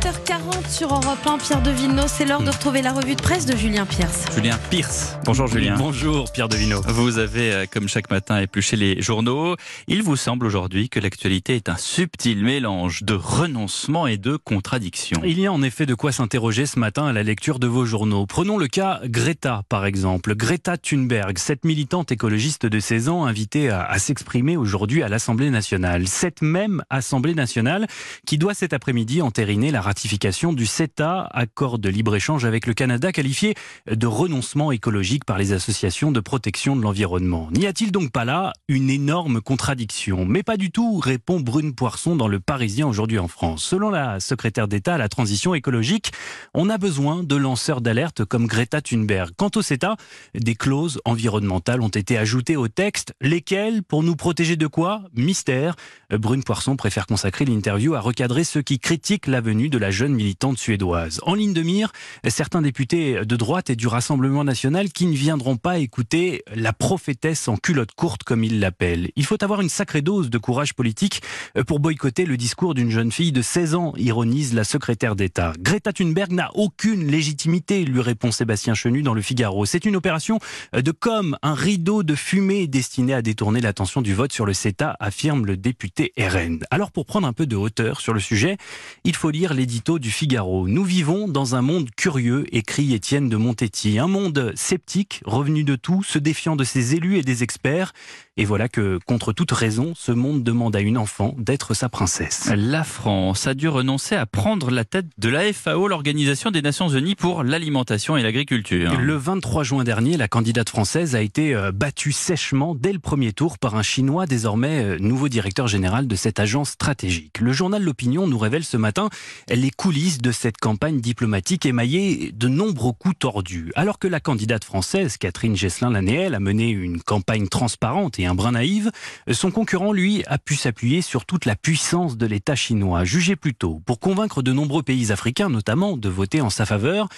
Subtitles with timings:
[0.00, 3.46] 8h40 sur Europe 1, Pierre de Villeneuve, c'est l'heure de retrouver la revue de presse
[3.46, 4.24] de Julien Pierce.
[4.34, 5.16] Julien Pierce.
[5.24, 5.76] Bonjour Julien.
[5.78, 6.82] Bonjour Pierre de Villeneuve.
[6.88, 9.56] Vous avez, euh, comme chaque matin, épluché les journaux.
[9.86, 15.20] Il vous semble aujourd'hui que l'actualité est un subtil mélange de renoncement et de contradiction.
[15.24, 17.84] Il y a en effet de quoi s'interroger ce matin à la lecture de vos
[17.84, 18.26] journaux.
[18.26, 20.34] Prenons le cas Greta, par exemple.
[20.34, 25.50] Greta Thunberg, cette militante écologiste de 16 ans invitée à, à s'exprimer aujourd'hui à l'Assemblée
[25.50, 26.08] nationale.
[26.08, 27.86] Cette même Assemblée nationale
[28.26, 33.12] qui doit cet après-midi entériner la ratification du CETA, accord de libre-échange avec le Canada,
[33.12, 33.54] qualifié
[33.90, 37.48] de renoncement écologique par les associations de protection de l'environnement.
[37.52, 40.24] N'y a-t-il donc pas là une énorme contradiction?
[40.24, 43.62] Mais pas du tout, répond Brune Poisson dans Le Parisien aujourd'hui en France.
[43.62, 46.12] Selon la secrétaire d'État à la transition écologique,
[46.54, 49.32] on a besoin de lanceurs d'alerte comme Greta Thunberg.
[49.36, 49.96] Quant au CETA,
[50.34, 53.82] des clauses environnementales ont été ajoutées au texte, lesquelles?
[53.82, 55.02] Pour nous protéger de quoi?
[55.14, 55.76] Mystère.
[56.10, 60.14] Brune Poisson préfère consacrer l'interview à recadrer ceux qui critiquent la venue de la jeune
[60.14, 61.20] militante suédoise.
[61.22, 61.92] En ligne de mire,
[62.28, 67.48] certains députés de droite et du Rassemblement national qui ne viendront pas écouter la prophétesse
[67.48, 69.10] en culotte courte comme ils l'appellent.
[69.16, 71.22] Il faut avoir une sacrée dose de courage politique
[71.66, 75.52] pour boycotter le discours d'une jeune fille de 16 ans, ironise la secrétaire d'État.
[75.58, 79.66] Greta Thunberg n'a aucune légitimité, lui répond Sébastien Chenu dans le Figaro.
[79.66, 80.38] C'est une opération
[80.72, 84.96] de com, un rideau de fumée destiné à détourner l'attention du vote sur le CETA,
[85.00, 86.60] affirme le député RN.
[86.70, 88.56] Alors pour prendre un peu de hauteur sur le sujet,
[89.04, 90.68] il faut lire du Figaro.
[90.68, 93.98] Nous vivons dans un monde curieux, écrit Étienne de Montetti.
[93.98, 97.94] Un monde sceptique, revenu de tout, se défiant de ses élus et des experts.
[98.36, 102.50] Et voilà que, contre toute raison, ce monde demande à une enfant d'être sa princesse.
[102.56, 106.88] La France a dû renoncer à prendre la tête de la FAO, l'Organisation des Nations
[106.88, 108.98] Unies pour l'alimentation et l'agriculture.
[108.98, 113.32] Le 23 juin dernier, la candidate française a été euh, battue sèchement dès le premier
[113.32, 117.38] tour par un Chinois désormais euh, nouveau directeur général de cette agence stratégique.
[117.38, 119.10] Le journal L'Opinion nous révèle ce matin
[119.48, 123.70] les coulisses de cette campagne diplomatique émaillée de nombreux coups tordus.
[123.76, 128.52] Alors que la candidate française, Catherine Gesselin-Lanéel, a mené une campagne transparente et un brin
[128.52, 128.90] naïve,
[129.30, 133.04] son concurrent, lui, a pu s'appuyer sur toute la puissance de l'État chinois.
[133.04, 137.08] Jugé plus tôt, pour convaincre de nombreux pays africains, notamment, de voter en sa faveur,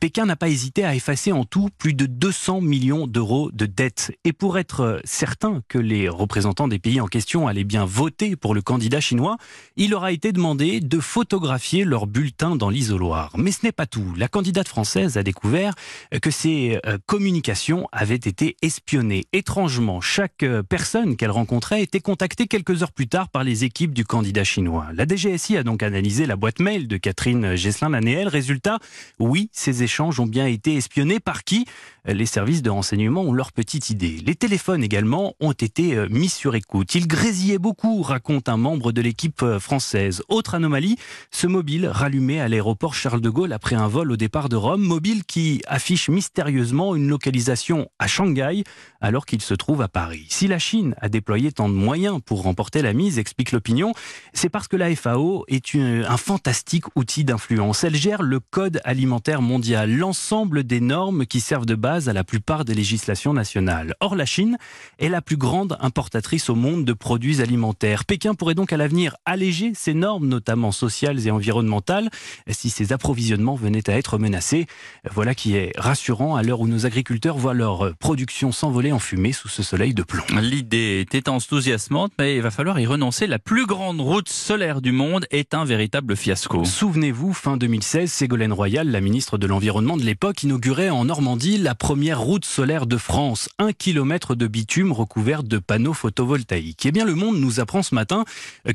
[0.00, 4.12] Pékin n'a pas hésité à effacer en tout plus de 200 millions d'euros de dettes.
[4.24, 8.54] Et pour être certain que les représentants des pays en question allaient bien voter pour
[8.54, 9.36] le candidat chinois,
[9.76, 13.32] il leur a été demandé de photographier leur bulletin dans l'isoloir.
[13.36, 14.14] Mais ce n'est pas tout.
[14.16, 15.74] La candidate française a découvert
[16.22, 19.24] que ses communications avaient été espionnées.
[19.32, 24.04] Étrangement, chaque personne qu'elle rencontrait était contactée quelques heures plus tard par les équipes du
[24.04, 24.86] candidat chinois.
[24.94, 28.28] La DGSI a donc analysé la boîte mail de Catherine Gesselin-Lanéel.
[28.28, 28.78] Résultat,
[29.18, 31.66] oui, ces échanges ont bien été espionnés par qui?
[32.06, 34.22] Les services de renseignement ont leur petite idée.
[34.24, 36.94] Les téléphones également ont été mis sur écoute.
[36.94, 40.22] Ils grésillaient beaucoup, raconte un membre de l'équipe française.
[40.28, 40.98] Autre anomalie,
[41.32, 44.82] ce mobile rallumé à l'aéroport Charles de Gaulle après un vol au départ de Rome,
[44.82, 48.62] mobile qui affiche mystérieusement une localisation à Shanghai
[49.00, 50.26] alors qu'il se trouve à Paris.
[50.28, 53.94] Si la Chine a déployé tant de moyens pour remporter la mise, explique l'opinion,
[54.32, 57.82] c'est parce que la FAO est un fantastique outil d'influence.
[57.82, 62.24] Elle gère le code alimentaire mondial, l'ensemble des normes qui servent de base à la
[62.24, 63.94] plupart des législations nationales.
[64.00, 64.58] Or, la Chine
[64.98, 68.04] est la plus grande importatrice au monde de produits alimentaires.
[68.04, 72.10] Pékin pourrait donc à l'avenir alléger ces normes, notamment sociales et environnementales,
[72.48, 74.66] si ces approvisionnements venaient à être menacés.
[75.12, 79.32] Voilà qui est rassurant à l'heure où nos agriculteurs voient leur production s'envoler en fumée
[79.32, 80.24] sous ce soleil de plomb.
[80.40, 83.26] L'idée était enthousiasmante, mais il va falloir y renoncer.
[83.26, 86.64] La plus grande route solaire du monde est un véritable fiasco.
[86.64, 91.74] Souvenez-vous, fin 2016, Ségolène Royal, la ministre de l'Environnement de l'époque, inaugurait en Normandie la
[91.86, 93.48] première route solaire de France.
[93.60, 96.84] Un kilomètre de bitume recouvert de panneaux photovoltaïques.
[96.84, 98.24] Eh bien, le monde nous apprend ce matin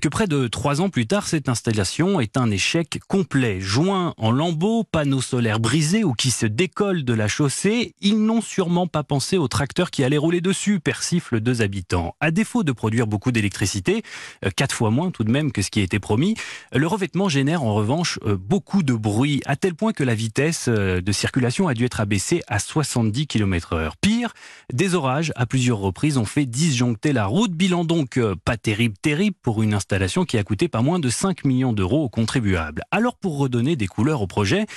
[0.02, 3.60] que près de trois ans plus tard, cette installation est un échec complet.
[3.60, 8.40] Joint en lambeaux, panneaux solaires brisés ou qui se décollent de la chaussée, ils n'ont
[8.40, 12.16] sûrement pas pensé au tracteur qui allait rouler dessus, persiflent deux habitants.
[12.22, 14.04] À défaut de produire beaucoup d'électricité,
[14.56, 16.36] quatre fois moins tout de même que ce qui était promis,
[16.72, 21.12] le revêtement génère en revanche beaucoup de bruit, à tel point que la vitesse de
[21.12, 22.58] circulation a dû être abaissée à
[23.02, 23.98] 70 km heure.
[23.98, 24.34] Pire,
[24.72, 27.52] des orages à plusieurs reprises ont fait disjoncter la route.
[27.52, 31.46] Bilan donc pas terrible, terrible pour une installation qui a coûté pas moins de 5
[31.46, 32.84] millions d'euros aux contribuables.
[32.92, 34.68] Alors pour redonner des couleurs au projet,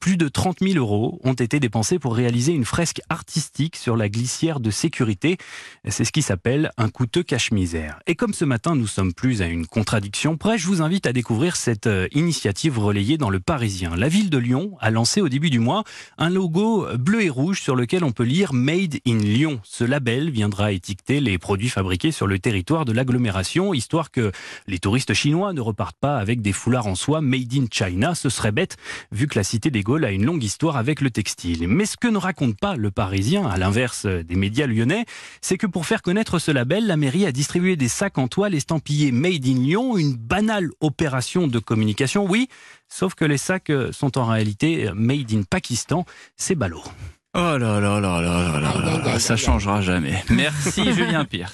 [0.00, 4.08] plus de 30 000 euros ont été dépensés pour réaliser une fresque artistique sur la
[4.08, 5.36] glissière de sécurité.
[5.88, 8.00] C'est ce qui s'appelle un coûteux cache-misère.
[8.08, 11.12] Et comme ce matin nous sommes plus à une contradiction près, je vous invite à
[11.12, 13.94] découvrir cette initiative relayée dans le Parisien.
[13.94, 15.84] La ville de Lyon a lancé au début du mois
[16.18, 19.60] un logo bleu et rouge sur lequel on peut lire Made in Lyon.
[19.62, 24.32] Ce label viendra étiqueter les produits fabriqués sur le territoire de l'agglomération, histoire que
[24.66, 28.14] les touristes chinois ne repartent pas avec des foulards en soie Made in China.
[28.14, 28.76] Ce serait bête,
[29.12, 31.68] vu que la cité des Gaules a une longue histoire avec le textile.
[31.68, 35.04] Mais ce que ne raconte pas le Parisien, à l'inverse des médias lyonnais,
[35.40, 38.54] c'est que pour faire connaître ce label, la mairie a distribué des sacs en toile
[38.54, 42.48] estampillés Made in Lyon, une banale opération de communication, oui,
[42.88, 46.04] sauf que les sacs sont en réalité Made in Pakistan,
[46.36, 46.84] c'est ballot.
[47.40, 50.24] Oh là là là là là là, ça changera jamais.
[50.28, 51.46] Merci Julien Pierre.